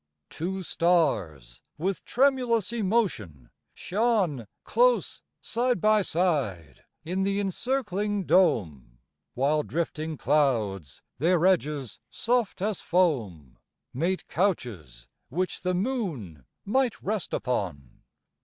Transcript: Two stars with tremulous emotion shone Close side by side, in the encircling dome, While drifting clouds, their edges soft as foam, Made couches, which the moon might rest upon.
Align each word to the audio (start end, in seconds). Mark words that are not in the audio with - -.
Two 0.31 0.63
stars 0.63 1.61
with 1.77 2.03
tremulous 2.05 2.73
emotion 2.73 3.51
shone 3.71 4.47
Close 4.63 5.21
side 5.43 5.79
by 5.79 6.01
side, 6.01 6.83
in 7.05 7.21
the 7.21 7.39
encircling 7.39 8.23
dome, 8.23 8.97
While 9.35 9.61
drifting 9.61 10.17
clouds, 10.17 11.03
their 11.19 11.45
edges 11.45 11.99
soft 12.09 12.63
as 12.63 12.81
foam, 12.81 13.59
Made 13.93 14.27
couches, 14.27 15.07
which 15.29 15.61
the 15.61 15.75
moon 15.75 16.45
might 16.65 16.99
rest 17.03 17.31
upon. 17.31 18.01